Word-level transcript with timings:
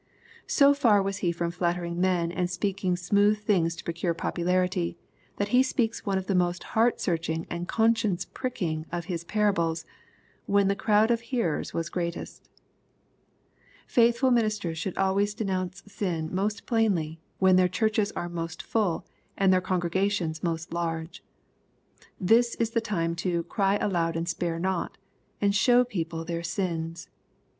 So 0.47 0.73
far 0.73 0.99
was 0.99 1.17
He 1.17 1.31
from 1.31 1.51
flattering 1.51 2.01
men, 2.01 2.31
and 2.31 2.49
speaking 2.49 2.95
smooth 2.97 3.37
things 3.37 3.75
to 3.75 3.83
procure 3.83 4.15
popularity, 4.15 4.97
that 5.37 5.49
He 5.49 5.61
speaks 5.61 6.07
one 6.07 6.17
of 6.17 6.25
the 6.25 6.33
most 6.33 6.63
heart 6.73 6.99
searching 6.99 7.45
and 7.51 7.67
conscience 7.67 8.25
pricking 8.25 8.87
of 8.91 9.05
Hia 9.05 9.19
parables, 9.27 9.85
when 10.47 10.69
the 10.69 10.75
crowd 10.75 11.11
of 11.11 11.21
hearers 11.21 11.75
was 11.75 11.89
greatest 11.91 12.49
Faithful 13.85 14.31
ministers 14.31 14.79
should 14.79 14.97
always 14.97 15.35
denounce 15.35 15.83
sin 15.85 16.33
most 16.33 16.65
plainly, 16.65 17.19
when 17.37 17.55
their 17.55 17.67
churches 17.67 18.11
are 18.13 18.27
most 18.27 18.63
full, 18.63 19.05
and 19.37 19.53
their 19.53 19.61
congregations 19.61 20.41
most 20.41 20.73
large. 20.73 21.23
Then 22.19 22.41
is 22.57 22.71
the 22.71 22.81
time 22.81 23.13
to" 23.17 23.43
cry 23.43 23.75
aloud 23.75 24.15
and 24.17 24.27
spare 24.27 24.57
not," 24.57 24.97
and 25.39 25.53
show 25.53 25.83
people 25.83 26.25
their 26.25 26.41
sins. 26.41 27.07